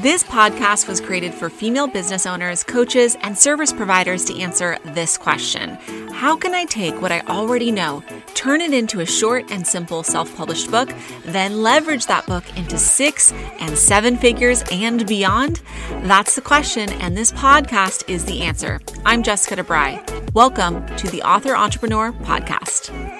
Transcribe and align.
This 0.00 0.22
podcast 0.22 0.88
was 0.88 0.98
created 0.98 1.34
for 1.34 1.50
female 1.50 1.86
business 1.86 2.24
owners, 2.24 2.64
coaches, 2.64 3.18
and 3.20 3.36
service 3.36 3.70
providers 3.70 4.24
to 4.24 4.40
answer 4.40 4.78
this 4.82 5.18
question 5.18 5.76
How 6.10 6.36
can 6.36 6.54
I 6.54 6.64
take 6.64 7.02
what 7.02 7.12
I 7.12 7.20
already 7.28 7.70
know, 7.70 8.02
turn 8.32 8.62
it 8.62 8.72
into 8.72 9.00
a 9.00 9.06
short 9.06 9.50
and 9.50 9.66
simple 9.66 10.02
self 10.02 10.34
published 10.34 10.70
book, 10.70 10.90
then 11.26 11.62
leverage 11.62 12.06
that 12.06 12.24
book 12.24 12.44
into 12.56 12.78
six 12.78 13.30
and 13.58 13.76
seven 13.76 14.16
figures 14.16 14.64
and 14.72 15.06
beyond? 15.06 15.60
That's 16.04 16.34
the 16.34 16.40
question, 16.40 16.88
and 16.92 17.14
this 17.14 17.32
podcast 17.32 18.08
is 18.08 18.24
the 18.24 18.40
answer. 18.40 18.80
I'm 19.04 19.22
Jessica 19.22 19.62
DeBry. 19.62 20.32
Welcome 20.32 20.86
to 20.96 21.08
the 21.08 21.20
Author 21.20 21.54
Entrepreneur 21.54 22.12
Podcast. 22.12 23.19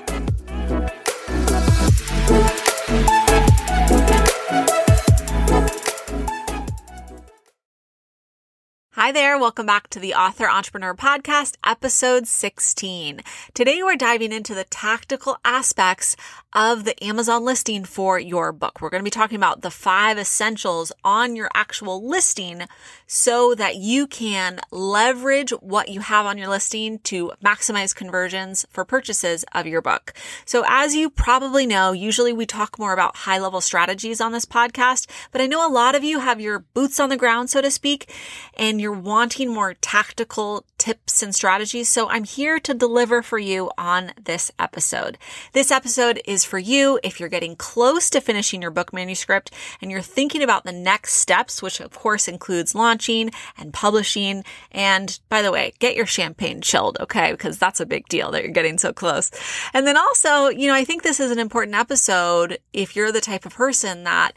There, 9.13 9.37
welcome 9.37 9.67
back 9.67 9.89
to 9.91 9.99
the 9.99 10.15
Author 10.15 10.49
Entrepreneur 10.49 10.95
Podcast, 10.95 11.57
episode 11.67 12.29
16. 12.29 13.23
Today 13.55 13.83
we're 13.83 13.97
diving 13.97 14.31
into 14.31 14.55
the 14.55 14.63
tactical 14.63 15.37
aspects 15.45 16.15
of 16.53 16.85
the 16.85 17.03
Amazon 17.05 17.45
listing 17.45 17.85
for 17.85 18.19
your 18.19 18.53
book. 18.53 18.81
We're 18.81 18.91
going 18.91 19.03
to 19.03 19.05
be 19.05 19.11
talking 19.11 19.37
about 19.37 19.63
the 19.63 19.71
five 19.71 20.19
essentials 20.19 20.91
on 21.05 21.37
your 21.37 21.49
actual 21.55 22.07
listing 22.07 22.63
so 23.07 23.55
that 23.55 23.77
you 23.77 24.07
can 24.07 24.61
leverage 24.71 25.51
what 25.61 25.89
you 25.89 26.01
have 26.01 26.27
on 26.27 26.39
your 26.39 26.49
listing 26.49 26.99
to 27.01 27.33
maximize 27.45 27.95
conversions 27.95 28.67
for 28.71 28.85
purchases 28.85 29.45
of 29.53 29.67
your 29.67 29.81
book. 29.81 30.13
So 30.45 30.65
as 30.67 30.95
you 30.95 31.09
probably 31.09 31.67
know, 31.67 31.93
usually 31.93 32.33
we 32.33 32.47
talk 32.47 32.79
more 32.79 32.93
about 32.93 33.17
high 33.17 33.39
level 33.39 33.61
strategies 33.61 34.21
on 34.21 34.33
this 34.33 34.45
podcast, 34.45 35.09
but 35.31 35.41
I 35.41 35.47
know 35.47 35.67
a 35.67 35.71
lot 35.71 35.95
of 35.95 36.03
you 36.03 36.19
have 36.19 36.41
your 36.41 36.61
boots 36.61 36.99
on 36.99 37.11
the 37.11 37.17
ground, 37.17 37.51
so 37.51 37.61
to 37.61 37.71
speak, 37.71 38.13
and 38.57 38.81
you're 38.81 39.00
wanting 39.05 39.53
more 39.53 39.75
tactical 39.75 40.65
tips 40.79 41.23
and 41.23 41.35
strategies. 41.35 41.89
So 41.89 42.09
I'm 42.09 42.25
here 42.25 42.59
to 42.61 42.73
deliver 42.73 43.23
for 43.23 43.39
you 43.39 43.71
on 43.77 44.13
this 44.23 44.51
episode. 44.59 45.19
This 45.53 45.71
episode 45.71 46.21
is 46.25 46.45
for 46.45 46.59
you 46.59 46.99
if 47.03 47.21
you're 47.21 47.29
getting 47.29 47.57
close 47.57 48.09
to 48.11 48.21
finishing 48.21 48.63
your 48.63 48.71
book 48.71 48.93
manuscript 48.93 49.53
and 49.81 49.91
you're 49.91 50.01
thinking 50.01 50.43
about 50.43 50.65
the 50.65 50.73
next 50.73 51.15
steps, 51.15 51.63
which 51.63 51.81
of 51.81 51.93
course 51.93 52.29
includes 52.29 52.75
launching 52.75 53.31
and 53.59 53.73
publishing. 53.73 54.45
And 54.73 55.19
by 55.29 55.43
the 55.43 55.53
way, 55.53 55.75
get 55.79 55.97
your 55.97 56.07
champagne 56.07 56.61
chilled, 56.61 56.97
okay? 57.01 57.33
Because 57.33 57.59
that's 57.59 57.81
a 57.81 57.87
big 57.87 58.09
deal 58.09 58.31
that 58.31 58.43
you're 58.43 58.53
getting 58.53 58.79
so 58.79 58.93
close. 58.93 59.31
And 59.75 59.87
then 59.87 59.97
also, 59.97 60.49
you 60.49 60.67
know, 60.67 60.75
I 60.75 60.85
think 60.85 61.03
this 61.03 61.21
is 61.21 61.31
an 61.31 61.39
important 61.39 61.77
episode 61.77 62.59
if 62.73 62.97
you're 62.97 63.13
the 63.13 63.21
type 63.21 63.45
of 63.45 63.55
person 63.55 64.05
that 64.05 64.33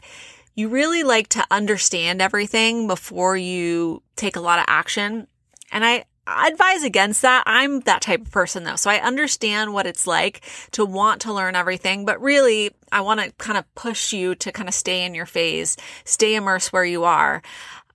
you 0.54 0.68
really 0.68 1.02
like 1.02 1.28
to 1.28 1.44
understand 1.50 2.22
everything 2.22 2.86
before 2.86 3.36
you 3.36 4.02
take 4.16 4.36
a 4.36 4.40
lot 4.40 4.58
of 4.58 4.64
action. 4.68 5.26
And 5.72 5.84
I, 5.84 6.04
I 6.26 6.48
advise 6.48 6.84
against 6.84 7.22
that. 7.22 7.42
I'm 7.46 7.80
that 7.80 8.02
type 8.02 8.22
of 8.22 8.30
person 8.30 8.64
though. 8.64 8.76
So 8.76 8.90
I 8.90 8.96
understand 8.96 9.74
what 9.74 9.86
it's 9.86 10.06
like 10.06 10.42
to 10.72 10.84
want 10.84 11.20
to 11.22 11.32
learn 11.32 11.56
everything, 11.56 12.04
but 12.04 12.20
really 12.20 12.70
I 12.92 13.00
want 13.00 13.20
to 13.20 13.32
kind 13.32 13.58
of 13.58 13.74
push 13.74 14.12
you 14.12 14.34
to 14.36 14.52
kind 14.52 14.68
of 14.68 14.74
stay 14.74 15.04
in 15.04 15.14
your 15.14 15.26
phase, 15.26 15.76
stay 16.04 16.34
immersed 16.34 16.72
where 16.72 16.84
you 16.84 17.04
are. 17.04 17.42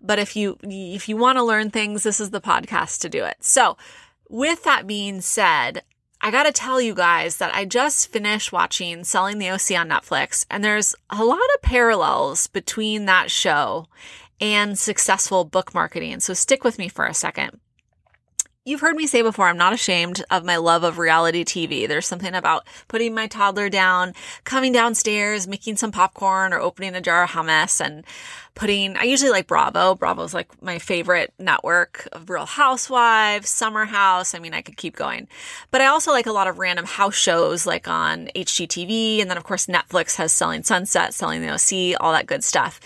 But 0.01 0.19
if 0.19 0.35
you, 0.35 0.57
if 0.63 1.09
you 1.09 1.17
want 1.17 1.37
to 1.37 1.43
learn 1.43 1.71
things, 1.71 2.03
this 2.03 2.19
is 2.19 2.29
the 2.29 2.41
podcast 2.41 3.01
to 3.01 3.09
do 3.09 3.23
it. 3.25 3.37
So 3.41 3.77
with 4.29 4.63
that 4.63 4.87
being 4.87 5.21
said, 5.21 5.83
I 6.21 6.31
gotta 6.31 6.51
tell 6.51 6.81
you 6.81 6.93
guys 6.93 7.37
that 7.37 7.55
I 7.55 7.63
just 7.63 8.11
finished 8.11 8.51
watching 8.51 9.05
Selling 9.05 9.37
the 9.37 9.49
OC 9.49 9.71
on 9.79 9.87
Netflix, 9.87 10.45
and 10.49 10.63
there's 10.63 10.93
a 11.09 11.23
lot 11.23 11.39
of 11.55 11.61
parallels 11.61 12.47
between 12.47 13.05
that 13.05 13.31
show 13.31 13.87
and 14.41 14.77
successful 14.77 15.45
book 15.45 15.73
marketing. 15.73 16.19
So 16.19 16.33
stick 16.33 16.63
with 16.63 16.77
me 16.77 16.89
for 16.89 17.05
a 17.05 17.13
second. 17.13 17.59
You've 18.69 18.81
heard 18.81 18.95
me 18.95 19.07
say 19.07 19.23
before, 19.23 19.47
I'm 19.47 19.57
not 19.57 19.73
ashamed 19.73 20.23
of 20.29 20.45
my 20.45 20.57
love 20.57 20.83
of 20.83 20.99
reality 20.99 21.43
TV. 21.43 21.87
There's 21.87 22.05
something 22.05 22.35
about 22.35 22.67
putting 22.87 23.15
my 23.15 23.25
toddler 23.25 23.67
down, 23.67 24.13
coming 24.43 24.71
downstairs, 24.71 25.47
making 25.47 25.77
some 25.77 25.91
popcorn 25.91 26.53
or 26.53 26.59
opening 26.59 26.93
a 26.93 27.01
jar 27.01 27.23
of 27.23 27.31
hummus 27.31 27.83
and 27.83 28.05
putting, 28.53 28.95
I 28.95 29.05
usually 29.05 29.31
like 29.31 29.47
Bravo. 29.47 29.95
Bravo's 29.95 30.35
like 30.35 30.61
my 30.61 30.77
favorite 30.77 31.33
network 31.39 32.07
of 32.11 32.29
Real 32.29 32.45
Housewives, 32.45 33.49
Summer 33.49 33.85
House. 33.85 34.35
I 34.35 34.39
mean, 34.39 34.53
I 34.53 34.61
could 34.61 34.77
keep 34.77 34.95
going. 34.95 35.27
But 35.71 35.81
I 35.81 35.87
also 35.87 36.11
like 36.11 36.27
a 36.27 36.31
lot 36.31 36.47
of 36.47 36.59
random 36.59 36.85
house 36.85 37.15
shows 37.15 37.65
like 37.65 37.87
on 37.87 38.29
HGTV. 38.35 39.19
And 39.19 39.31
then 39.31 39.37
of 39.37 39.45
course, 39.45 39.65
Netflix 39.65 40.15
has 40.17 40.31
Selling 40.31 40.61
Sunset, 40.61 41.15
Selling 41.15 41.41
the 41.41 41.49
OC, 41.49 41.99
all 41.99 42.11
that 42.11 42.27
good 42.27 42.43
stuff. 42.43 42.79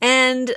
And 0.00 0.54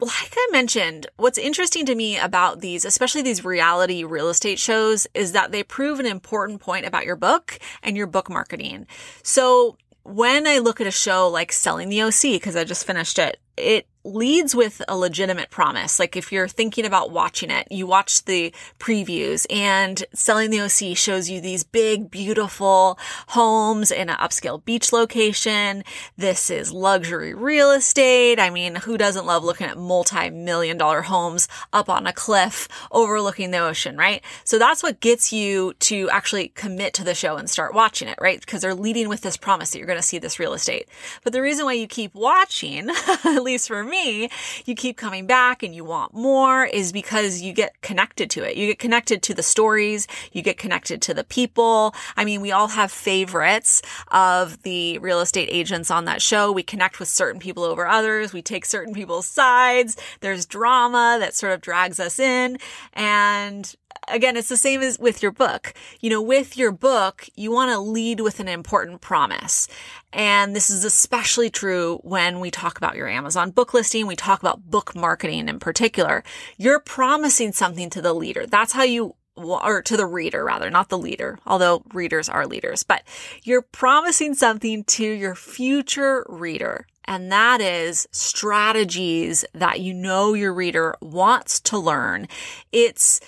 like 0.00 0.34
I 0.36 0.48
mentioned, 0.52 1.06
what's 1.16 1.38
interesting 1.38 1.86
to 1.86 1.94
me 1.94 2.18
about 2.18 2.60
these, 2.60 2.84
especially 2.84 3.22
these 3.22 3.44
reality 3.44 4.04
real 4.04 4.28
estate 4.28 4.58
shows, 4.58 5.06
is 5.14 5.32
that 5.32 5.52
they 5.52 5.62
prove 5.62 6.00
an 6.00 6.06
important 6.06 6.60
point 6.60 6.86
about 6.86 7.04
your 7.04 7.16
book 7.16 7.58
and 7.82 7.96
your 7.96 8.06
book 8.06 8.30
marketing. 8.30 8.86
So 9.22 9.76
when 10.02 10.46
I 10.46 10.58
look 10.58 10.80
at 10.80 10.86
a 10.86 10.92
show 10.92 11.28
like 11.28 11.52
Selling 11.52 11.88
the 11.88 12.02
OC, 12.02 12.22
because 12.22 12.56
I 12.56 12.64
just 12.64 12.86
finished 12.86 13.18
it, 13.18 13.38
it 13.56 13.86
leads 14.04 14.54
with 14.54 14.82
a 14.88 14.96
legitimate 14.96 15.50
promise. 15.50 15.98
Like 15.98 16.16
if 16.16 16.32
you're 16.32 16.48
thinking 16.48 16.84
about 16.84 17.10
watching 17.10 17.50
it, 17.50 17.68
you 17.70 17.86
watch 17.86 18.24
the 18.24 18.52
previews 18.78 19.46
and 19.50 20.04
Selling 20.12 20.50
the 20.50 20.60
OC 20.60 20.96
shows 20.96 21.30
you 21.30 21.40
these 21.40 21.64
big, 21.64 22.10
beautiful 22.10 22.98
homes 23.28 23.90
in 23.90 24.10
an 24.10 24.16
upscale 24.16 24.62
beach 24.64 24.92
location. 24.92 25.84
This 26.16 26.50
is 26.50 26.72
luxury 26.72 27.32
real 27.32 27.70
estate. 27.70 28.38
I 28.38 28.50
mean, 28.50 28.74
who 28.74 28.98
doesn't 28.98 29.26
love 29.26 29.44
looking 29.44 29.66
at 29.66 29.78
multi-million 29.78 30.76
dollar 30.76 31.02
homes 31.02 31.48
up 31.72 31.88
on 31.88 32.06
a 32.06 32.12
cliff 32.12 32.68
overlooking 32.92 33.50
the 33.50 33.58
ocean, 33.58 33.96
right? 33.96 34.22
So 34.44 34.58
that's 34.58 34.82
what 34.82 35.00
gets 35.00 35.32
you 35.32 35.74
to 35.80 36.10
actually 36.10 36.48
commit 36.48 36.92
to 36.94 37.04
the 37.04 37.14
show 37.14 37.36
and 37.36 37.48
start 37.48 37.74
watching 37.74 38.08
it, 38.08 38.18
right? 38.20 38.40
Because 38.40 38.62
they're 38.62 38.74
leading 38.74 39.08
with 39.08 39.22
this 39.22 39.36
promise 39.36 39.70
that 39.70 39.78
you're 39.78 39.86
going 39.86 39.98
to 39.98 40.02
see 40.02 40.18
this 40.18 40.38
real 40.38 40.52
estate. 40.52 40.88
But 41.24 41.32
the 41.32 41.42
reason 41.42 41.64
why 41.64 41.74
you 41.74 41.86
keep 41.86 42.14
watching, 42.14 42.90
at 43.24 43.42
least 43.42 43.68
for 43.68 43.82
me, 43.90 44.30
you 44.64 44.74
keep 44.74 44.96
coming 44.96 45.26
back 45.26 45.62
and 45.62 45.74
you 45.74 45.84
want 45.84 46.14
more 46.14 46.64
is 46.64 46.92
because 46.92 47.42
you 47.42 47.52
get 47.52 47.80
connected 47.82 48.30
to 48.30 48.42
it. 48.42 48.56
You 48.56 48.68
get 48.68 48.78
connected 48.78 49.22
to 49.24 49.34
the 49.34 49.42
stories. 49.42 50.06
You 50.32 50.42
get 50.42 50.56
connected 50.56 51.02
to 51.02 51.14
the 51.14 51.24
people. 51.24 51.94
I 52.16 52.24
mean, 52.24 52.40
we 52.40 52.52
all 52.52 52.68
have 52.68 52.90
favorites 52.90 53.82
of 54.08 54.62
the 54.62 54.98
real 54.98 55.20
estate 55.20 55.48
agents 55.50 55.90
on 55.90 56.04
that 56.06 56.22
show. 56.22 56.52
We 56.52 56.62
connect 56.62 56.98
with 56.98 57.08
certain 57.08 57.40
people 57.40 57.64
over 57.64 57.86
others. 57.86 58.32
We 58.32 58.42
take 58.42 58.64
certain 58.64 58.94
people's 58.94 59.26
sides. 59.26 59.96
There's 60.20 60.46
drama 60.46 61.18
that 61.20 61.34
sort 61.34 61.52
of 61.52 61.60
drags 61.60 62.00
us 62.00 62.18
in. 62.18 62.58
And 62.92 63.74
again, 64.08 64.36
it's 64.36 64.48
the 64.48 64.56
same 64.56 64.80
as 64.80 64.98
with 64.98 65.22
your 65.22 65.32
book. 65.32 65.74
You 66.00 66.10
know, 66.10 66.22
with 66.22 66.56
your 66.56 66.72
book, 66.72 67.28
you 67.36 67.50
want 67.50 67.70
to 67.70 67.78
lead 67.78 68.20
with 68.20 68.40
an 68.40 68.48
important 68.48 69.00
promise. 69.00 69.68
And 70.12 70.54
this 70.54 70.70
is 70.70 70.84
especially 70.84 71.50
true 71.50 72.00
when 72.02 72.40
we 72.40 72.50
talk 72.50 72.76
about 72.76 72.96
your 72.96 73.08
Amazon 73.08 73.50
book 73.50 73.72
listing. 73.74 74.06
We 74.06 74.16
talk 74.16 74.40
about 74.40 74.70
book 74.70 74.94
marketing 74.96 75.48
in 75.48 75.58
particular. 75.58 76.24
You're 76.56 76.80
promising 76.80 77.52
something 77.52 77.90
to 77.90 78.02
the 78.02 78.12
leader. 78.12 78.46
That's 78.46 78.72
how 78.72 78.82
you 78.82 79.14
or 79.36 79.80
to 79.80 79.96
the 79.96 80.06
reader 80.06 80.44
rather, 80.44 80.68
not 80.68 80.88
the 80.88 80.98
leader, 80.98 81.38
although 81.46 81.82
readers 81.94 82.28
are 82.28 82.46
leaders, 82.46 82.82
but 82.82 83.02
you're 83.42 83.62
promising 83.62 84.34
something 84.34 84.84
to 84.84 85.04
your 85.04 85.34
future 85.34 86.26
reader. 86.28 86.86
And 87.06 87.32
that 87.32 87.60
is 87.60 88.06
strategies 88.12 89.44
that 89.54 89.80
you 89.80 89.94
know 89.94 90.34
your 90.34 90.52
reader 90.52 90.94
wants 91.00 91.58
to 91.60 91.78
learn. 91.78 92.28
It's 92.70 93.20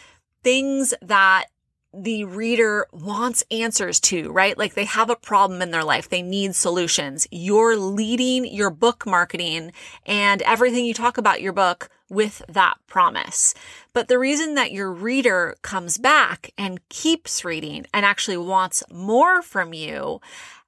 things 0.42 0.94
that 1.03 1.47
the 1.94 2.25
reader 2.25 2.86
wants 2.92 3.44
answers 3.50 4.00
to, 4.00 4.32
right? 4.32 4.56
Like 4.56 4.75
they 4.75 4.86
have 4.86 5.10
a 5.10 5.16
problem 5.16 5.60
in 5.60 5.72
their 5.72 5.84
life. 5.84 6.08
They 6.08 6.22
need 6.22 6.54
solutions. 6.54 7.26
You're 7.30 7.76
leading 7.76 8.47
your 8.47 8.70
book 8.70 9.06
marketing 9.06 9.72
and 10.06 10.41
everything 10.42 10.87
you 10.87 10.94
talk 10.94 11.19
about 11.19 11.43
your 11.43 11.52
book 11.52 11.90
with 12.08 12.43
that 12.49 12.76
promise. 12.87 13.55
But 13.93 14.08
the 14.08 14.19
reason 14.19 14.55
that 14.55 14.72
your 14.72 14.90
reader 14.90 15.56
comes 15.62 15.99
back 15.99 16.52
and 16.56 16.87
keeps 16.88 17.44
reading 17.44 17.87
and 17.93 18.06
actually 18.06 18.38
wants 18.38 18.82
more 18.90 19.43
from 19.43 19.75
you 19.75 20.20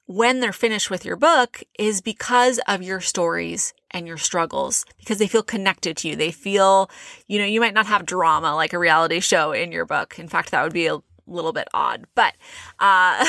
when 0.07 0.41
they're 0.41 0.53
finished 0.53 0.91
with 0.91 1.05
your 1.05 1.17
book 1.17 1.63
is 1.79 2.01
because 2.01 2.61
of 2.69 2.83
your 2.83 3.01
stories 3.01 3.73
and 3.91 4.07
your 4.07 4.19
struggles 4.19 4.85
because 4.99 5.19
they 5.19 5.27
feel 5.27 5.43
connected 5.43 5.97
to 5.97 6.09
you. 6.09 6.17
They 6.17 6.31
feel, 6.31 6.91
you 7.27 7.39
know, 7.39 7.45
you 7.45 7.61
might 7.61 7.75
not 7.75 7.87
have 7.87 8.05
drama 8.05 8.55
like 8.55 8.73
a 8.73 8.79
reality 8.79 9.21
show 9.21 9.53
in 9.53 9.73
your 9.73 9.87
book. 9.87 10.19
In 10.19 10.29
fact, 10.29 10.51
that 10.51 10.63
would 10.63 10.73
be 10.73 10.87
a 10.87 10.99
little 11.27 11.55
bit 11.55 11.69
odd, 11.73 12.05
but 12.15 12.35
uh, 12.79 13.25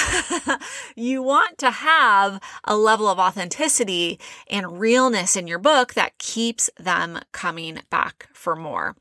you 0.95 1.23
want 1.23 1.57
to 1.59 1.71
have 1.71 2.41
a 2.65 2.75
level 2.75 3.07
of 3.07 3.19
authenticity 3.19 4.19
and 4.49 4.79
realness 4.79 5.37
in 5.37 5.47
your 5.47 5.59
book 5.59 5.93
that 5.93 6.17
keeps 6.17 6.69
them 6.77 7.19
coming 7.31 7.79
back 7.89 8.27
for 8.33 8.55
more. 8.55 8.97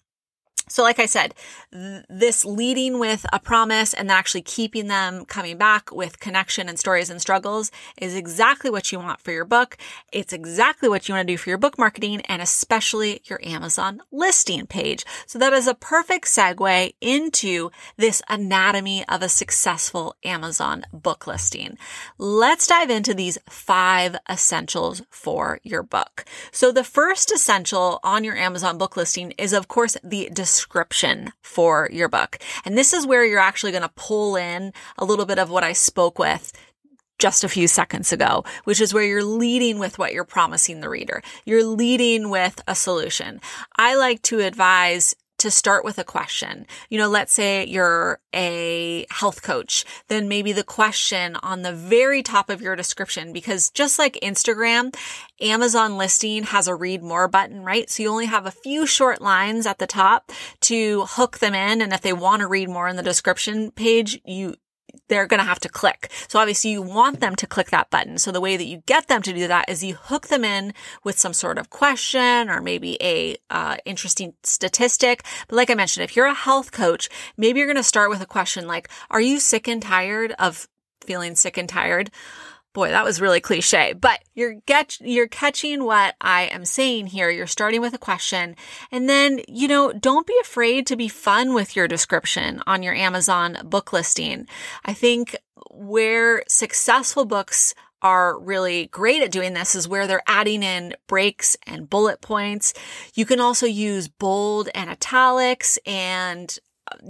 So, 0.75 0.83
like 0.83 0.99
I 0.99 1.07
said, 1.07 1.37
th- 1.73 2.03
this 2.11 2.45
leading 2.45 2.99
with 2.99 3.25
a 3.33 3.39
promise 3.39 3.95
and 3.95 4.11
actually 4.11 4.43
keeping 4.43 4.89
them 4.89 5.25
coming 5.25 5.57
back 5.57 5.93
with 5.93 6.19
connection 6.19 6.69
and 6.69 6.77
stories 6.77 7.11
and 7.11 7.21
struggles 7.21 7.71
is 7.97 8.17
exactly 8.17 8.71
what 8.71 8.91
you 8.91 8.99
want 8.99 9.21
for 9.21 9.31
your 9.31 9.45
book. 9.45 9.79
It's 10.11 10.33
exactly 10.33 10.89
what 10.89 11.07
you 11.09 11.15
want 11.15 11.29
to 11.29 11.33
do 11.33 11.39
for 11.39 11.49
your 11.49 11.59
book 11.59 11.79
marketing 11.79 12.23
and 12.23 12.43
especially 12.43 13.21
your 13.27 13.39
Amazon 13.45 14.03
listing 14.11 14.67
page. 14.67 15.05
So, 15.27 15.39
that 15.39 15.53
is 15.53 15.69
a 15.69 15.77
perfect 15.77 16.25
segue 16.25 16.93
into 17.01 17.71
this 17.97 18.21
anatomy 18.29 19.05
of 19.09 19.23
a 19.23 19.29
successful 19.29 20.17
Amazon 20.25 20.87
book 20.93 21.29
listing. 21.29 21.79
Let's 22.19 22.67
dive 22.67 22.91
into 22.91 23.15
these 23.15 23.39
five 23.49 24.17
essentials 24.29 25.03
for 25.09 25.61
your 25.63 25.85
book. 25.85 26.25
So, 26.51 26.73
the 26.73 26.83
first 26.83 27.31
essential 27.31 28.01
on 28.03 28.25
your 28.25 28.35
Amazon 28.35 28.77
book 28.77 28.97
listing 28.97 29.35
is, 29.39 29.53
of 29.53 29.69
course, 29.69 29.97
the 30.03 30.31
description 30.33 30.64
for 31.43 31.89
your 31.93 32.09
book. 32.09 32.39
And 32.65 32.77
this 32.77 32.93
is 32.93 33.07
where 33.07 33.25
you're 33.25 33.39
actually 33.39 33.73
going 33.73 33.83
to 33.83 33.93
pull 33.95 34.37
in 34.37 34.73
a 34.99 35.05
little 35.05 35.27
bit 35.27 35.39
of 35.39 35.51
what 35.51 35.65
I 35.65 35.73
spoke 35.73 36.19
with 36.19 36.53
just 37.19 37.45
a 37.45 37.49
few 37.49 37.69
seconds 37.69 38.13
ago, 38.13 38.45
which 38.65 38.81
is 38.81 38.93
where 38.93 39.05
you're 39.05 39.25
leading 39.25 39.79
with 39.79 39.99
what 39.99 40.13
you're 40.13 40.25
promising 40.25 40.81
the 40.81 40.89
reader. 40.89 41.23
You're 41.45 41.65
leading 41.65 42.29
with 42.29 42.61
a 42.67 42.75
solution. 42.75 43.41
I 43.77 43.95
like 43.95 44.23
to 44.23 44.41
advise 44.41 45.15
to 45.45 45.51
start 45.51 45.85
with 45.85 45.99
a 45.99 46.05
question. 46.05 46.67
You 46.89 46.99
know, 46.99 47.09
let's 47.09 47.33
say 47.33 47.67
you're 47.67 48.19
a 48.35 49.07
health 49.11 49.43
coach, 49.43 49.85
then 50.09 50.27
maybe 50.27 50.53
the 50.53 50.65
question 50.65 51.37
on 51.37 51.61
the 51.61 51.73
very 51.73 52.23
top 52.23 52.49
of 52.49 52.63
your 52.63 52.75
description, 52.75 53.33
because 53.33 53.71
just 53.71 53.99
like 53.99 54.19
Instagram, 54.23 54.97
Amazon 55.43 55.99
listing 55.99 56.45
has 56.45 56.67
a 56.67 56.75
read 56.75 57.03
more 57.03 57.29
button, 57.29 57.63
right? 57.63 57.91
So 57.91 58.03
you 58.03 58.09
only 58.09 58.25
have 58.25 58.47
a 58.47 58.51
few 58.51 58.87
short 58.87 59.21
lines 59.21 59.67
at 59.67 59.79
the 59.79 59.87
top 59.87 60.33
to 60.63 61.05
hook 61.05 61.39
them 61.39 61.55
in. 61.55 61.83
And 61.83 61.93
if 61.93 62.01
they 62.01 62.15
want 62.15 62.41
to 62.41 62.49
read 62.49 62.71
more 62.71 62.89
in 62.89 62.97
the 62.97 63.03
description 63.03 63.71
page, 63.71 64.19
you, 64.25 64.55
they're 65.09 65.27
going 65.27 65.41
to 65.41 65.47
have 65.47 65.61
to 65.61 65.69
click. 65.69 66.11
So 66.29 66.39
obviously 66.39 66.71
you 66.71 66.83
want 66.83 67.21
them 67.21 67.37
to 67.37 67.47
click 67.47 67.71
that 67.71 67.91
button. 67.91 68.19
So 68.19 68.33
the 68.33 68.41
way 68.41 68.57
that 68.57 68.65
you 68.65 68.83
get 68.87 69.09
them 69.09 69.23
to 69.23 69.33
do 69.33 69.47
that 69.49 69.69
is 69.69 69.85
you 69.85 69.95
hook 69.95 70.29
them 70.29 70.45
in 70.45 70.73
with 71.03 71.19
some 71.19 71.33
sort 71.33 71.59
of 71.59 71.71
question 71.71 72.49
or 72.49 72.61
maybe 72.61 72.97
a 73.03 73.37
uh, 73.51 73.77
interesting 73.85 74.35
statistic. 74.43 75.25
But 75.49 75.57
like 75.57 75.71
I 75.71 75.75
mentioned, 75.75 76.05
if 76.05 76.17
you're 76.17 76.27
a 76.27 76.35
health 76.35 76.73
coach, 76.73 77.09
maybe 77.37 77.59
you're 77.59 77.69
going 77.69 77.77
to 77.77 77.83
start 77.83 78.11
with 78.11 78.21
a 78.21 78.27
question 78.27 78.67
like, 78.67 78.89
are 79.11 79.21
you 79.21 79.41
sick 79.41 79.69
and 79.69 79.83
tired 79.83 80.35
of 80.39 80.69
feeling 81.05 81.35
sick 81.35 81.57
and 81.59 81.69
tired? 81.69 82.11
Boy, 82.75 82.91
that 82.91 83.05
was 83.05 83.21
really 83.21 83.41
cliche, 83.41 83.93
but 83.93 84.21
you're 84.35 84.55
get, 84.67 84.99
you're 85.01 85.29
catching 85.29 85.85
what 85.85 86.17
I 86.21 86.47
am 86.47 86.65
saying 86.65 87.07
here. 87.07 87.31
You're 87.31 87.47
starting 87.47 87.81
with 87.81 87.95
a 87.95 87.99
question 87.99 88.57
and 88.91 89.09
then, 89.09 89.41
you 89.49 89.69
know, 89.69 89.93
don't 89.93 90.27
be 90.27 90.37
afraid 90.43 90.87
to 90.89 90.97
be 90.97 91.09
fun 91.09 91.55
with 91.55 91.77
your 91.77 91.89
description 91.89 92.63
on 92.67 92.83
your 92.83 92.95
Amazon 92.95 93.59
book 93.65 93.93
listing. 93.93 94.49
I 94.85 94.93
think 94.93 95.37
where 95.71 96.43
successful 96.49 97.25
books 97.25 97.75
are 98.03 98.39
really 98.39 98.89
great 98.89 99.23
at 99.23 99.31
doing 99.31 99.55
this 99.55 99.75
is 99.75 99.89
where 99.89 100.07
they're 100.07 100.23
adding 100.27 100.63
in 100.63 100.95
breaks 101.07 101.57
and 101.67 101.89
bullet 101.89 102.21
points. 102.21 102.75
You 103.15 103.25
can 103.25 103.41
also 103.41 103.67
use 103.67 104.09
bold 104.09 104.69
and 104.75 104.91
italics 104.91 105.79
and 105.87 106.59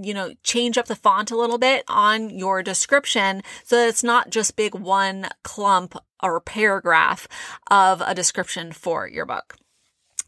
you 0.02 0.14
know, 0.14 0.32
change 0.42 0.78
up 0.78 0.86
the 0.86 0.96
font 0.96 1.30
a 1.30 1.36
little 1.36 1.58
bit 1.58 1.84
on 1.88 2.30
your 2.30 2.62
description 2.62 3.42
so 3.64 3.76
that 3.76 3.88
it's 3.88 4.04
not 4.04 4.30
just 4.30 4.56
big 4.56 4.74
one 4.74 5.28
clump 5.42 5.96
or 6.22 6.40
paragraph 6.40 7.28
of 7.70 8.00
a 8.00 8.14
description 8.14 8.72
for 8.72 9.06
your 9.06 9.26
book. 9.26 9.56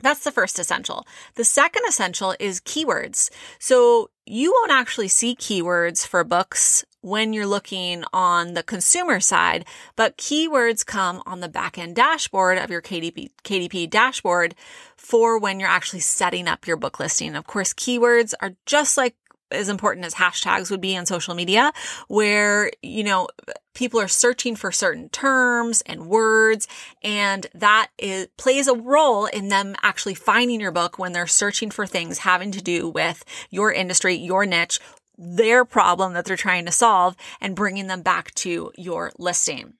That's 0.00 0.24
the 0.24 0.32
first 0.32 0.58
essential. 0.58 1.06
The 1.36 1.44
second 1.44 1.84
essential 1.88 2.34
is 2.38 2.60
keywords. 2.60 3.30
So 3.58 4.10
you 4.26 4.52
won't 4.52 4.72
actually 4.72 5.08
see 5.08 5.34
keywords 5.34 6.06
for 6.06 6.22
books 6.22 6.84
when 7.00 7.32
you're 7.32 7.46
looking 7.46 8.02
on 8.12 8.54
the 8.54 8.64
consumer 8.64 9.20
side, 9.20 9.64
but 9.94 10.18
keywords 10.18 10.84
come 10.84 11.22
on 11.24 11.40
the 11.40 11.48
backend 11.48 11.94
dashboard 11.94 12.58
of 12.58 12.68
your 12.68 12.82
KDP, 12.82 13.30
KDP 13.44 13.88
dashboard 13.88 14.56
for 14.96 15.38
when 15.38 15.60
you're 15.60 15.68
actually 15.68 16.00
setting 16.00 16.48
up 16.48 16.66
your 16.66 16.76
book 16.76 16.98
listing. 16.98 17.36
Of 17.36 17.46
course, 17.46 17.72
keywords 17.72 18.34
are 18.40 18.56
just 18.66 18.96
like 18.96 19.14
as 19.50 19.68
important 19.68 20.06
as 20.06 20.14
hashtags 20.14 20.70
would 20.70 20.80
be 20.80 20.96
on 20.96 21.06
social 21.06 21.34
media, 21.34 21.72
where, 22.08 22.70
you 22.82 23.04
know, 23.04 23.28
people 23.74 24.00
are 24.00 24.08
searching 24.08 24.56
for 24.56 24.72
certain 24.72 25.08
terms 25.10 25.82
and 25.86 26.06
words, 26.06 26.66
and 27.02 27.46
that 27.54 27.88
is, 27.98 28.28
plays 28.36 28.66
a 28.68 28.74
role 28.74 29.26
in 29.26 29.48
them 29.48 29.76
actually 29.82 30.14
finding 30.14 30.60
your 30.60 30.72
book 30.72 30.98
when 30.98 31.12
they're 31.12 31.26
searching 31.26 31.70
for 31.70 31.86
things 31.86 32.18
having 32.18 32.50
to 32.52 32.62
do 32.62 32.88
with 32.88 33.24
your 33.50 33.72
industry, 33.72 34.14
your 34.14 34.46
niche, 34.46 34.80
their 35.18 35.64
problem 35.64 36.12
that 36.12 36.24
they're 36.24 36.36
trying 36.36 36.66
to 36.66 36.72
solve, 36.72 37.16
and 37.40 37.56
bringing 37.56 37.86
them 37.86 38.02
back 38.02 38.34
to 38.34 38.72
your 38.76 39.12
listing. 39.18 39.74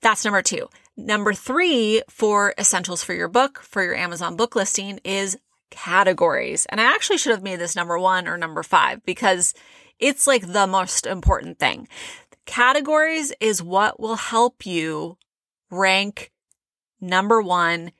That's 0.00 0.24
number 0.24 0.42
two. 0.42 0.68
Number 0.96 1.32
three 1.32 2.02
for 2.08 2.54
essentials 2.58 3.02
for 3.02 3.14
your 3.14 3.28
book, 3.28 3.60
for 3.62 3.82
your 3.82 3.94
Amazon 3.94 4.36
book 4.36 4.54
listing 4.54 5.00
is 5.04 5.38
categories. 5.72 6.66
And 6.66 6.80
I 6.80 6.84
actually 6.84 7.18
should 7.18 7.32
have 7.32 7.42
made 7.42 7.58
this 7.58 7.74
number 7.74 7.98
one 7.98 8.28
or 8.28 8.38
number 8.38 8.62
five 8.62 9.04
because 9.04 9.54
it's 9.98 10.26
like 10.26 10.46
the 10.46 10.66
most 10.66 11.06
important 11.06 11.58
thing. 11.58 11.88
Categories 12.46 13.32
is 13.40 13.62
what 13.62 13.98
will 13.98 14.16
help 14.16 14.66
you 14.66 15.16
rank 15.70 16.30
number 17.00 17.42
one 17.42 17.90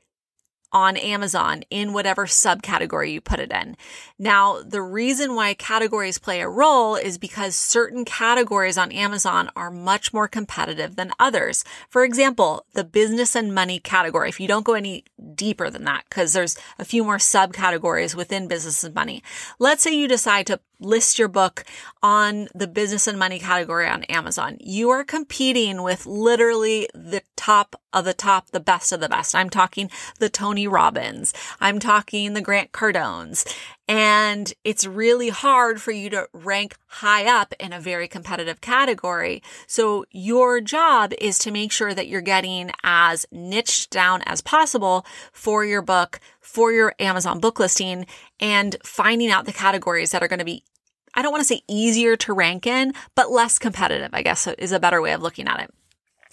on 0.72 0.96
Amazon 0.96 1.62
in 1.70 1.92
whatever 1.92 2.26
subcategory 2.26 3.12
you 3.12 3.20
put 3.20 3.40
it 3.40 3.52
in. 3.52 3.76
Now, 4.18 4.62
the 4.62 4.82
reason 4.82 5.34
why 5.34 5.54
categories 5.54 6.18
play 6.18 6.40
a 6.40 6.48
role 6.48 6.96
is 6.96 7.18
because 7.18 7.54
certain 7.54 8.04
categories 8.04 8.78
on 8.78 8.92
Amazon 8.92 9.50
are 9.54 9.70
much 9.70 10.12
more 10.12 10.28
competitive 10.28 10.96
than 10.96 11.12
others. 11.18 11.64
For 11.88 12.04
example, 12.04 12.64
the 12.72 12.84
business 12.84 13.34
and 13.34 13.54
money 13.54 13.78
category, 13.78 14.28
if 14.28 14.40
you 14.40 14.48
don't 14.48 14.64
go 14.64 14.74
any 14.74 15.04
deeper 15.34 15.70
than 15.70 15.84
that, 15.84 16.04
because 16.08 16.32
there's 16.32 16.56
a 16.78 16.84
few 16.84 17.04
more 17.04 17.18
subcategories 17.18 18.14
within 18.14 18.48
business 18.48 18.84
and 18.84 18.94
money. 18.94 19.22
Let's 19.58 19.82
say 19.82 19.94
you 19.94 20.08
decide 20.08 20.46
to 20.46 20.60
list 20.82 21.18
your 21.18 21.28
book 21.28 21.64
on 22.02 22.48
the 22.54 22.66
business 22.66 23.06
and 23.06 23.18
money 23.18 23.38
category 23.38 23.86
on 23.86 24.04
Amazon. 24.04 24.56
You 24.60 24.90
are 24.90 25.04
competing 25.04 25.82
with 25.82 26.06
literally 26.06 26.88
the 26.94 27.22
top 27.36 27.76
of 27.92 28.04
the 28.04 28.14
top, 28.14 28.50
the 28.50 28.60
best 28.60 28.92
of 28.92 29.00
the 29.00 29.08
best. 29.08 29.34
I'm 29.34 29.50
talking 29.50 29.90
the 30.18 30.28
Tony 30.28 30.66
Robbins. 30.66 31.32
I'm 31.60 31.78
talking 31.78 32.34
the 32.34 32.40
Grant 32.40 32.72
Cardones. 32.72 33.46
And 33.88 34.52
it's 34.64 34.86
really 34.86 35.28
hard 35.28 35.82
for 35.82 35.90
you 35.90 36.08
to 36.10 36.28
rank 36.32 36.76
high 36.86 37.26
up 37.26 37.52
in 37.58 37.72
a 37.72 37.80
very 37.80 38.08
competitive 38.08 38.60
category. 38.60 39.42
So 39.66 40.06
your 40.10 40.60
job 40.60 41.12
is 41.20 41.38
to 41.40 41.50
make 41.50 41.72
sure 41.72 41.92
that 41.92 42.08
you're 42.08 42.20
getting 42.20 42.70
as 42.82 43.26
niched 43.30 43.90
down 43.90 44.22
as 44.22 44.40
possible 44.40 45.04
for 45.32 45.64
your 45.64 45.82
book, 45.82 46.20
for 46.40 46.72
your 46.72 46.94
Amazon 46.98 47.40
book 47.40 47.58
listing 47.58 48.06
and 48.40 48.76
finding 48.84 49.30
out 49.30 49.44
the 49.44 49.52
categories 49.52 50.12
that 50.12 50.22
are 50.22 50.28
going 50.28 50.38
to 50.38 50.44
be 50.44 50.64
I 51.14 51.22
don't 51.22 51.32
want 51.32 51.42
to 51.42 51.48
say 51.48 51.62
easier 51.68 52.16
to 52.16 52.32
rank 52.32 52.66
in, 52.66 52.92
but 53.14 53.30
less 53.30 53.58
competitive, 53.58 54.10
I 54.12 54.22
guess 54.22 54.46
is 54.46 54.72
a 54.72 54.80
better 54.80 55.00
way 55.00 55.12
of 55.12 55.22
looking 55.22 55.48
at 55.48 55.60
it. 55.60 55.70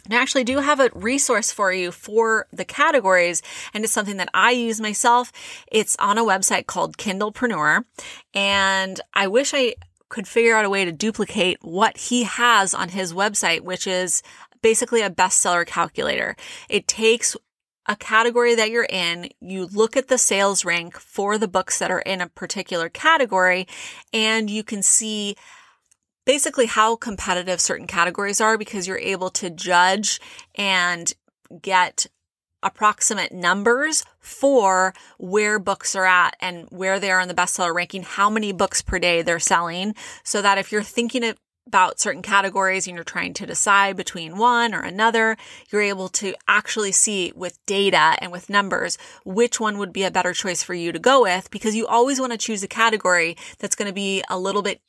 I 0.09 0.15
actually 0.15 0.43
do 0.43 0.57
have 0.57 0.79
a 0.79 0.89
resource 0.95 1.51
for 1.51 1.71
you 1.71 1.91
for 1.91 2.47
the 2.51 2.65
categories, 2.65 3.41
and 3.73 3.83
it's 3.83 3.93
something 3.93 4.17
that 4.17 4.29
I 4.33 4.51
use 4.51 4.81
myself. 4.81 5.31
It's 5.71 5.95
on 5.97 6.17
a 6.17 6.23
website 6.23 6.65
called 6.65 6.97
Kindlepreneur, 6.97 7.83
and 8.33 8.99
I 9.13 9.27
wish 9.27 9.53
I 9.53 9.75
could 10.07 10.27
figure 10.27 10.55
out 10.55 10.65
a 10.65 10.69
way 10.69 10.85
to 10.85 10.91
duplicate 10.91 11.59
what 11.61 11.95
he 11.95 12.23
has 12.23 12.73
on 12.73 12.89
his 12.89 13.13
website, 13.13 13.61
which 13.61 13.85
is 13.85 14.23
basically 14.61 15.01
a 15.01 15.09
bestseller 15.09 15.65
calculator. 15.65 16.35
It 16.69 16.87
takes 16.87 17.37
a 17.89 17.95
category 17.95 18.53
that 18.53 18.69
you're 18.69 18.87
in, 18.87 19.29
you 19.41 19.65
look 19.65 19.97
at 19.97 20.07
the 20.07 20.19
sales 20.19 20.63
rank 20.63 20.97
for 20.99 21.39
the 21.39 21.47
books 21.47 21.79
that 21.79 21.89
are 21.89 22.01
in 22.01 22.21
a 22.21 22.29
particular 22.29 22.87
category, 22.87 23.67
and 24.13 24.47
you 24.47 24.63
can 24.63 24.83
see 24.83 25.35
basically 26.23 26.67
how 26.67 26.95
competitive 26.95 27.59
certain 27.59 27.87
categories 27.87 28.39
are 28.39 28.59
because 28.59 28.87
you're 28.87 28.99
able 28.99 29.31
to 29.31 29.49
judge 29.49 30.21
and 30.53 31.13
get 31.63 32.05
approximate 32.61 33.31
numbers 33.31 34.05
for 34.19 34.93
where 35.17 35.57
books 35.57 35.95
are 35.95 36.05
at 36.05 36.35
and 36.39 36.67
where 36.69 36.99
they 36.99 37.09
are 37.09 37.21
in 37.21 37.27
the 37.27 37.33
bestseller 37.33 37.73
ranking, 37.73 38.03
how 38.03 38.29
many 38.29 38.51
books 38.51 38.83
per 38.83 38.99
day 38.99 39.23
they're 39.23 39.39
selling. 39.39 39.95
So 40.23 40.43
that 40.43 40.59
if 40.59 40.71
you're 40.71 40.83
thinking 40.83 41.23
about 41.69 41.99
certain 41.99 42.23
categories 42.23 42.87
and 42.87 42.95
you're 42.95 43.03
trying 43.03 43.31
to 43.35 43.45
decide 43.45 43.95
between 43.95 44.37
one 44.39 44.73
or 44.73 44.81
another, 44.81 45.37
you're 45.69 45.83
able 45.83 46.09
to 46.09 46.33
actually 46.47 46.91
see 46.91 47.31
with 47.35 47.63
data 47.67 48.15
and 48.19 48.31
with 48.31 48.49
numbers 48.49 48.97
which 49.23 49.59
one 49.59 49.77
would 49.77 49.93
be 49.93 50.03
a 50.03 50.09
better 50.09 50.33
choice 50.33 50.63
for 50.63 50.73
you 50.73 50.91
to 50.91 50.97
go 50.97 51.21
with 51.21 51.51
because 51.51 51.75
you 51.75 51.85
always 51.85 52.19
want 52.19 52.31
to 52.31 52.39
choose 52.39 52.63
a 52.63 52.67
category 52.67 53.37
that's 53.59 53.75
going 53.75 53.87
to 53.87 53.93
be 53.93 54.23
a 54.31 54.39
little 54.39 54.63
bit 54.63 54.81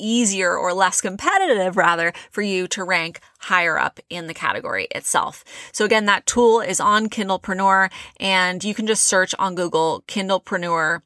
easier 0.00 0.56
or 0.56 0.74
less 0.74 1.00
competitive 1.00 1.76
rather 1.76 2.12
for 2.32 2.42
you 2.42 2.66
to 2.66 2.82
rank 2.82 3.20
higher 3.38 3.78
up 3.78 4.00
in 4.10 4.26
the 4.26 4.34
category 4.34 4.88
itself. 4.90 5.44
So 5.70 5.84
again, 5.84 6.06
that 6.06 6.26
tool 6.26 6.60
is 6.60 6.80
on 6.80 7.08
Kindlepreneur 7.08 7.90
and 8.18 8.64
you 8.64 8.74
can 8.74 8.88
just 8.88 9.04
search 9.04 9.32
on 9.38 9.54
Google 9.54 10.02
Kindlepreneur 10.08 11.02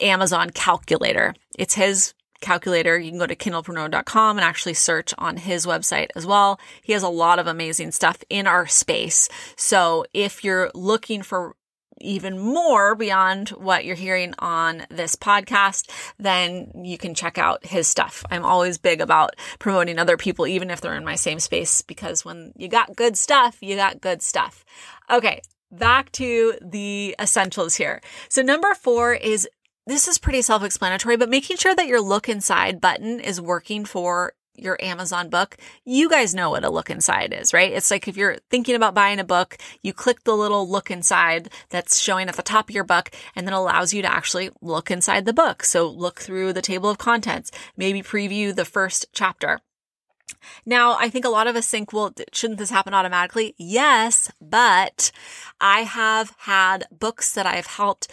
Amazon 0.00 0.50
calculator. 0.50 1.34
It's 1.56 1.74
his 1.74 2.12
calculator. 2.40 2.98
You 2.98 3.10
can 3.10 3.18
go 3.18 3.26
to 3.26 3.36
kindlepreneur.com 3.36 4.36
and 4.36 4.44
actually 4.44 4.74
search 4.74 5.14
on 5.18 5.36
his 5.36 5.66
website 5.66 6.08
as 6.16 6.26
well. 6.26 6.60
He 6.82 6.92
has 6.92 7.02
a 7.02 7.08
lot 7.08 7.38
of 7.38 7.46
amazing 7.46 7.92
stuff 7.92 8.22
in 8.30 8.46
our 8.46 8.66
space. 8.66 9.28
So 9.56 10.04
if 10.12 10.44
you're 10.44 10.70
looking 10.74 11.22
for 11.22 11.54
even 12.00 12.38
more 12.38 12.94
beyond 12.94 13.50
what 13.50 13.84
you're 13.84 13.96
hearing 13.96 14.34
on 14.38 14.84
this 14.90 15.16
podcast, 15.16 15.90
then 16.18 16.70
you 16.84 16.96
can 16.98 17.14
check 17.14 17.38
out 17.38 17.66
his 17.66 17.88
stuff. 17.88 18.24
I'm 18.30 18.44
always 18.44 18.78
big 18.78 19.00
about 19.00 19.36
promoting 19.58 19.98
other 19.98 20.16
people, 20.16 20.46
even 20.46 20.70
if 20.70 20.80
they're 20.80 20.96
in 20.96 21.04
my 21.04 21.16
same 21.16 21.40
space, 21.40 21.82
because 21.82 22.24
when 22.24 22.52
you 22.56 22.68
got 22.68 22.96
good 22.96 23.16
stuff, 23.16 23.58
you 23.60 23.76
got 23.76 24.00
good 24.00 24.22
stuff. 24.22 24.64
Okay. 25.10 25.40
Back 25.70 26.10
to 26.12 26.54
the 26.62 27.14
essentials 27.20 27.76
here. 27.76 28.00
So 28.30 28.40
number 28.40 28.72
four 28.72 29.12
is 29.12 29.46
this 29.88 30.06
is 30.06 30.18
pretty 30.18 30.42
self 30.42 30.62
explanatory, 30.62 31.16
but 31.16 31.30
making 31.30 31.56
sure 31.56 31.74
that 31.74 31.86
your 31.86 32.00
look 32.00 32.28
inside 32.28 32.80
button 32.80 33.20
is 33.20 33.40
working 33.40 33.84
for 33.84 34.34
your 34.54 34.76
Amazon 34.82 35.30
book, 35.30 35.56
you 35.84 36.10
guys 36.10 36.34
know 36.34 36.50
what 36.50 36.64
a 36.64 36.70
look 36.70 36.90
inside 36.90 37.32
is, 37.32 37.54
right? 37.54 37.72
It's 37.72 37.90
like 37.90 38.06
if 38.08 38.16
you're 38.16 38.38
thinking 38.50 38.74
about 38.74 38.94
buying 38.94 39.18
a 39.18 39.24
book, 39.24 39.56
you 39.82 39.92
click 39.92 40.24
the 40.24 40.36
little 40.36 40.68
look 40.68 40.90
inside 40.90 41.48
that's 41.70 42.00
showing 42.00 42.28
at 42.28 42.36
the 42.36 42.42
top 42.42 42.68
of 42.68 42.74
your 42.74 42.84
book 42.84 43.10
and 43.34 43.46
then 43.46 43.54
allows 43.54 43.94
you 43.94 44.02
to 44.02 44.12
actually 44.12 44.50
look 44.60 44.90
inside 44.90 45.24
the 45.24 45.32
book. 45.32 45.64
So 45.64 45.88
look 45.88 46.20
through 46.20 46.52
the 46.52 46.62
table 46.62 46.90
of 46.90 46.98
contents, 46.98 47.50
maybe 47.76 48.02
preview 48.02 48.54
the 48.54 48.64
first 48.64 49.06
chapter. 49.12 49.60
Now, 50.66 50.96
I 50.98 51.08
think 51.08 51.24
a 51.24 51.30
lot 51.30 51.46
of 51.46 51.56
us 51.56 51.68
think, 51.68 51.92
well, 51.92 52.12
shouldn't 52.32 52.58
this 52.58 52.70
happen 52.70 52.94
automatically? 52.94 53.54
Yes, 53.56 54.30
but 54.40 55.10
I 55.60 55.80
have 55.80 56.34
had 56.40 56.84
books 56.90 57.32
that 57.32 57.46
I've 57.46 57.66
helped 57.66 58.08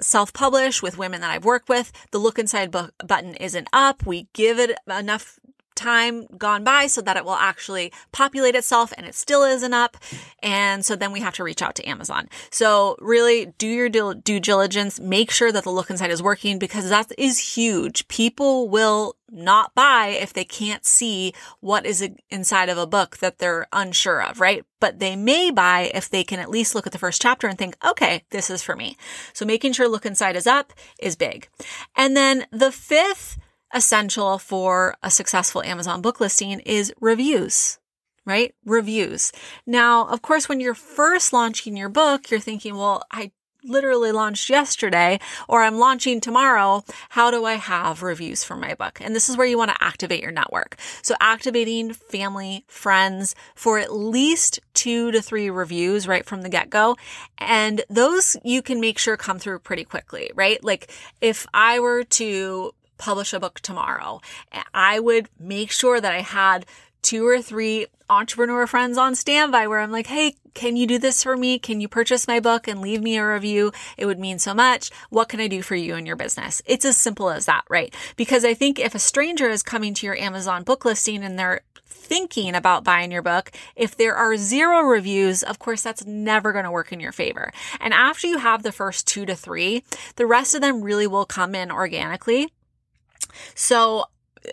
self 0.00 0.32
publish 0.32 0.82
with 0.82 0.98
women 0.98 1.20
that 1.20 1.30
I've 1.30 1.44
worked 1.44 1.68
with. 1.68 1.92
The 2.10 2.18
look 2.18 2.38
inside 2.38 2.70
button 2.70 3.34
isn't 3.34 3.68
up. 3.72 4.06
We 4.06 4.28
give 4.32 4.58
it 4.58 4.78
enough 4.88 5.38
time 5.74 6.26
gone 6.38 6.64
by 6.64 6.86
so 6.86 7.00
that 7.02 7.16
it 7.16 7.24
will 7.24 7.32
actually 7.32 7.92
populate 8.12 8.54
itself 8.54 8.92
and 8.96 9.06
it 9.06 9.14
still 9.14 9.42
isn't 9.42 9.74
up. 9.74 9.96
And 10.42 10.84
so 10.84 10.96
then 10.96 11.12
we 11.12 11.20
have 11.20 11.34
to 11.34 11.44
reach 11.44 11.62
out 11.62 11.74
to 11.76 11.88
Amazon. 11.88 12.28
So 12.50 12.96
really 13.00 13.46
do 13.58 13.66
your 13.66 13.88
due 13.88 14.40
diligence, 14.40 15.00
make 15.00 15.30
sure 15.30 15.52
that 15.52 15.64
the 15.64 15.70
look 15.70 15.90
inside 15.90 16.10
is 16.10 16.22
working 16.22 16.58
because 16.58 16.88
that 16.88 17.12
is 17.18 17.38
huge. 17.56 18.08
People 18.08 18.68
will 18.68 19.16
not 19.32 19.74
buy 19.74 20.08
if 20.08 20.32
they 20.32 20.44
can't 20.44 20.84
see 20.84 21.32
what 21.60 21.86
is 21.86 22.06
inside 22.30 22.68
of 22.68 22.76
a 22.76 22.86
book 22.86 23.16
that 23.18 23.38
they're 23.38 23.66
unsure 23.72 24.22
of, 24.22 24.40
right? 24.40 24.64
But 24.78 24.98
they 24.98 25.16
may 25.16 25.50
buy 25.50 25.90
if 25.94 26.10
they 26.10 26.22
can 26.22 26.38
at 26.38 26.50
least 26.50 26.74
look 26.74 26.86
at 26.86 26.92
the 26.92 26.98
first 26.98 27.22
chapter 27.22 27.46
and 27.46 27.56
think, 27.56 27.76
okay, 27.84 28.24
this 28.30 28.50
is 28.50 28.62
for 28.62 28.76
me. 28.76 28.96
So 29.32 29.46
making 29.46 29.72
sure 29.72 29.88
look 29.88 30.04
inside 30.04 30.36
is 30.36 30.46
up 30.46 30.72
is 30.98 31.16
big. 31.16 31.48
And 31.96 32.16
then 32.16 32.46
the 32.50 32.70
fifth 32.70 33.38
essential 33.72 34.38
for 34.38 34.94
a 35.02 35.10
successful 35.10 35.62
Amazon 35.62 36.02
book 36.02 36.20
listing 36.20 36.60
is 36.60 36.92
reviews, 37.00 37.78
right? 38.24 38.54
Reviews. 38.64 39.32
Now, 39.66 40.06
of 40.06 40.22
course, 40.22 40.48
when 40.48 40.60
you're 40.60 40.74
first 40.74 41.32
launching 41.32 41.76
your 41.76 41.88
book, 41.88 42.30
you're 42.30 42.40
thinking, 42.40 42.76
well, 42.76 43.04
I 43.10 43.32
literally 43.64 44.12
launched 44.12 44.50
yesterday 44.50 45.20
or 45.48 45.62
I'm 45.62 45.78
launching 45.78 46.20
tomorrow. 46.20 46.84
How 47.10 47.30
do 47.30 47.44
I 47.44 47.54
have 47.54 48.02
reviews 48.02 48.44
for 48.44 48.56
my 48.56 48.74
book? 48.74 49.00
And 49.00 49.14
this 49.14 49.28
is 49.28 49.36
where 49.36 49.46
you 49.46 49.58
want 49.58 49.70
to 49.70 49.82
activate 49.82 50.22
your 50.22 50.32
network. 50.32 50.76
So 51.02 51.14
activating 51.20 51.92
family, 51.92 52.64
friends 52.66 53.34
for 53.54 53.78
at 53.78 53.92
least 53.92 54.60
two 54.74 55.10
to 55.12 55.22
three 55.22 55.50
reviews 55.50 56.08
right 56.08 56.26
from 56.26 56.42
the 56.42 56.48
get 56.48 56.70
go. 56.70 56.96
And 57.38 57.84
those 57.88 58.36
you 58.44 58.62
can 58.62 58.80
make 58.80 58.98
sure 58.98 59.16
come 59.16 59.38
through 59.38 59.60
pretty 59.60 59.84
quickly, 59.84 60.30
right? 60.34 60.62
Like 60.62 60.90
if 61.20 61.46
I 61.54 61.80
were 61.80 62.04
to 62.04 62.72
publish 62.98 63.32
a 63.32 63.40
book 63.40 63.60
tomorrow. 63.60 64.20
I 64.72 65.00
would 65.00 65.28
make 65.38 65.70
sure 65.70 66.00
that 66.00 66.12
I 66.12 66.20
had 66.20 66.66
two 67.02 67.26
or 67.26 67.42
three 67.42 67.86
entrepreneur 68.08 68.66
friends 68.66 68.96
on 68.96 69.14
standby 69.14 69.66
where 69.66 69.80
I'm 69.80 69.90
like, 69.90 70.06
Hey, 70.06 70.36
can 70.54 70.76
you 70.76 70.86
do 70.86 70.98
this 70.98 71.22
for 71.22 71.36
me? 71.36 71.58
Can 71.58 71.80
you 71.80 71.88
purchase 71.88 72.28
my 72.28 72.38
book 72.38 72.68
and 72.68 72.80
leave 72.80 73.02
me 73.02 73.16
a 73.16 73.26
review? 73.26 73.72
It 73.96 74.06
would 74.06 74.20
mean 74.20 74.38
so 74.38 74.54
much. 74.54 74.90
What 75.10 75.28
can 75.28 75.40
I 75.40 75.48
do 75.48 75.62
for 75.62 75.74
you 75.74 75.94
and 75.94 76.06
your 76.06 76.16
business? 76.16 76.62
It's 76.66 76.84
as 76.84 76.96
simple 76.96 77.30
as 77.30 77.46
that, 77.46 77.64
right? 77.68 77.94
Because 78.16 78.44
I 78.44 78.54
think 78.54 78.78
if 78.78 78.94
a 78.94 78.98
stranger 78.98 79.48
is 79.48 79.62
coming 79.62 79.94
to 79.94 80.06
your 80.06 80.16
Amazon 80.16 80.62
book 80.62 80.84
listing 80.84 81.24
and 81.24 81.38
they're 81.38 81.62
thinking 81.86 82.54
about 82.54 82.84
buying 82.84 83.10
your 83.10 83.22
book, 83.22 83.50
if 83.76 83.96
there 83.96 84.14
are 84.14 84.36
zero 84.36 84.80
reviews, 84.80 85.42
of 85.42 85.58
course, 85.58 85.82
that's 85.82 86.04
never 86.04 86.52
going 86.52 86.64
to 86.64 86.70
work 86.70 86.92
in 86.92 87.00
your 87.00 87.12
favor. 87.12 87.50
And 87.80 87.94
after 87.94 88.26
you 88.26 88.38
have 88.38 88.62
the 88.62 88.72
first 88.72 89.06
two 89.06 89.24
to 89.24 89.34
three, 89.34 89.84
the 90.16 90.26
rest 90.26 90.54
of 90.54 90.60
them 90.60 90.82
really 90.82 91.06
will 91.06 91.24
come 91.24 91.54
in 91.54 91.70
organically. 91.70 92.52
So 93.54 94.06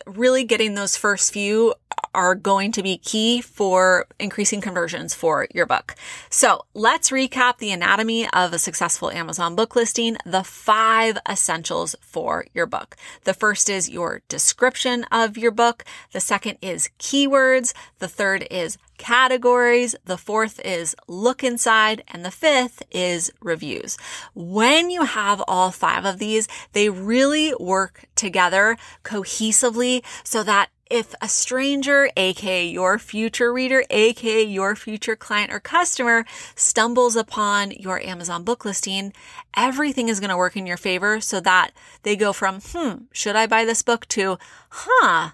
really 0.05 0.43
getting 0.43 0.75
those 0.75 0.95
first 0.95 1.33
few 1.33 1.73
are 2.13 2.35
going 2.35 2.71
to 2.73 2.83
be 2.83 2.97
key 2.97 3.41
for 3.41 4.07
increasing 4.19 4.61
conversions 4.61 5.13
for 5.13 5.47
your 5.53 5.65
book. 5.65 5.95
So 6.29 6.65
let's 6.73 7.09
recap 7.09 7.57
the 7.57 7.71
anatomy 7.71 8.27
of 8.29 8.53
a 8.53 8.59
successful 8.59 9.11
Amazon 9.11 9.55
book 9.55 9.75
listing, 9.75 10.17
the 10.25 10.43
five 10.43 11.17
essentials 11.29 11.95
for 12.01 12.45
your 12.53 12.65
book. 12.65 12.95
The 13.23 13.33
first 13.33 13.69
is 13.69 13.89
your 13.89 14.21
description 14.27 15.05
of 15.11 15.37
your 15.37 15.51
book. 15.51 15.85
The 16.11 16.19
second 16.19 16.57
is 16.61 16.89
keywords. 16.99 17.73
The 17.99 18.07
third 18.07 18.47
is 18.49 18.77
categories. 18.97 19.95
The 20.05 20.17
fourth 20.17 20.59
is 20.63 20.95
look 21.07 21.43
inside. 21.43 22.03
And 22.09 22.23
the 22.23 22.31
fifth 22.31 22.83
is 22.91 23.31
reviews. 23.41 23.97
When 24.35 24.89
you 24.89 25.03
have 25.03 25.41
all 25.47 25.71
five 25.71 26.05
of 26.05 26.19
these, 26.19 26.47
they 26.73 26.89
really 26.89 27.53
work 27.59 28.05
together 28.15 28.77
cohesively 29.03 30.03
so 30.23 30.43
that 30.43 30.69
if 30.89 31.13
a 31.21 31.27
stranger, 31.27 32.09
aka 32.17 32.65
your 32.65 32.97
future 32.97 33.53
reader, 33.53 33.83
aka 33.89 34.43
your 34.43 34.75
future 34.75 35.15
client 35.15 35.53
or 35.53 35.59
customer, 35.59 36.25
stumbles 36.55 37.15
upon 37.15 37.71
your 37.71 38.01
Amazon 38.01 38.43
book 38.43 38.65
listing, 38.65 39.13
everything 39.55 40.09
is 40.09 40.19
going 40.19 40.31
to 40.31 40.37
work 40.37 40.57
in 40.57 40.65
your 40.65 40.77
favor 40.77 41.21
so 41.21 41.39
that 41.39 41.71
they 42.03 42.15
go 42.15 42.33
from, 42.33 42.59
hmm, 42.61 43.03
should 43.11 43.35
I 43.35 43.45
buy 43.45 43.65
this 43.65 43.83
book 43.83 44.07
to, 44.09 44.37
huh, 44.69 45.31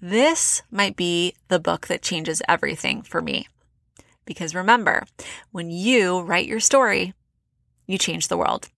this 0.00 0.62
might 0.70 0.96
be 0.96 1.34
the 1.48 1.60
book 1.60 1.88
that 1.88 2.02
changes 2.02 2.42
everything 2.48 3.02
for 3.02 3.20
me. 3.20 3.48
Because 4.24 4.54
remember, 4.54 5.04
when 5.50 5.70
you 5.70 6.20
write 6.20 6.46
your 6.46 6.60
story, 6.60 7.14
you 7.86 7.98
change 7.98 8.28
the 8.28 8.38
world. 8.38 8.68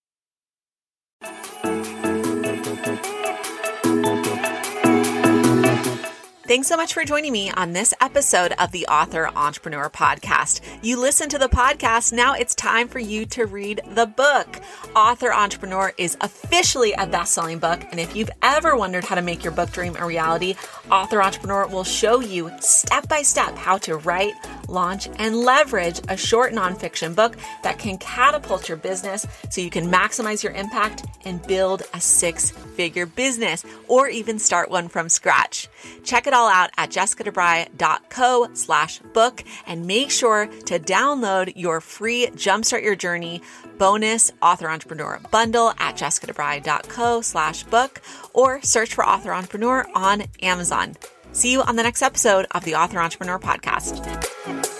Thanks 6.46 6.68
so 6.68 6.76
much 6.76 6.92
for 6.92 7.04
joining 7.06 7.32
me 7.32 7.50
on 7.50 7.72
this 7.72 7.94
episode 8.02 8.52
of 8.58 8.70
the 8.70 8.86
Author 8.86 9.30
Entrepreneur 9.34 9.88
Podcast. 9.88 10.60
You 10.82 11.00
listen 11.00 11.30
to 11.30 11.38
the 11.38 11.48
podcast, 11.48 12.12
now 12.12 12.34
it's 12.34 12.54
time 12.54 12.86
for 12.86 12.98
you 12.98 13.24
to 13.26 13.46
read 13.46 13.80
the 13.94 14.04
book. 14.04 14.60
Author 14.94 15.32
Entrepreneur 15.32 15.94
is 15.96 16.18
officially 16.20 16.92
a 16.98 17.06
best 17.06 17.32
selling 17.32 17.60
book, 17.60 17.80
and 17.90 17.98
if 17.98 18.14
you've 18.14 18.30
ever 18.42 18.76
wondered 18.76 19.04
how 19.04 19.14
to 19.14 19.22
make 19.22 19.42
your 19.42 19.54
book 19.54 19.72
dream 19.72 19.96
a 19.98 20.04
reality, 20.04 20.54
Author 20.90 21.22
Entrepreneur 21.22 21.66
will 21.66 21.82
show 21.82 22.20
you 22.20 22.50
step 22.60 23.08
by 23.08 23.22
step 23.22 23.56
how 23.56 23.78
to 23.78 23.96
write, 23.96 24.34
launch, 24.68 25.09
and 25.16 25.37
leverage 25.37 26.00
a 26.09 26.16
short 26.16 26.52
nonfiction 26.52 27.14
book 27.14 27.37
that 27.62 27.78
can 27.78 27.99
catapult 27.99 28.68
your 28.68 28.76
business 28.76 29.26
so 29.50 29.61
you 29.61 29.71
can 29.71 29.90
maximize 29.90 30.42
your 30.42 30.52
impact 30.52 31.04
and 31.25 31.47
build 31.47 31.83
a 31.92 32.00
six 32.00 32.50
figure 32.50 33.06
business 33.06 33.64
or 33.88 34.09
even 34.09 34.38
start 34.38 34.71
one 34.71 34.88
from 34.88 35.09
scratch. 35.09 35.68
Check 36.02 36.26
it 36.26 36.35
all 36.35 36.49
out 36.49 36.71
at 36.76 36.90
jessicadebry.co 36.90 38.49
slash 38.54 38.99
book 39.12 39.44
and 39.66 39.87
make 39.87 40.11
sure 40.11 40.47
to 40.66 40.78
download 40.78 41.52
your 41.56 41.80
free 41.80 42.26
Jumpstart 42.28 42.83
Your 42.83 42.97
Journey 42.97 43.42
bonus 43.78 44.30
author 44.40 44.68
entrepreneur 44.68 45.21
bundle 45.30 45.73
at 45.78 45.97
jessicadebry.co 45.97 47.21
slash 47.21 47.64
book 47.64 48.00
or 48.33 48.62
search 48.62 48.94
for 48.94 49.04
author 49.04 49.33
entrepreneur 49.33 49.87
on 49.94 50.25
Amazon. 50.42 50.94
See 51.34 51.50
you 51.50 51.62
on 51.62 51.74
the 51.74 51.82
next 51.82 52.00
episode 52.00 52.46
of 52.52 52.64
the 52.64 52.76
Author 52.76 53.00
Entrepreneur 53.00 53.40
Podcast. 53.40 54.73